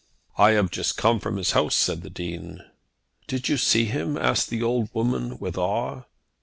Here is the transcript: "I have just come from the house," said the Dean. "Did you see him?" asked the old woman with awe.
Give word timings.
"I 0.39 0.53
have 0.53 0.71
just 0.71 0.97
come 0.97 1.19
from 1.19 1.35
the 1.35 1.47
house," 1.53 1.75
said 1.75 2.01
the 2.01 2.09
Dean. 2.09 2.61
"Did 3.27 3.49
you 3.49 3.57
see 3.57 3.85
him?" 3.85 4.17
asked 4.17 4.49
the 4.49 4.63
old 4.63 4.89
woman 4.95 5.37
with 5.37 5.59
awe. 5.59 6.05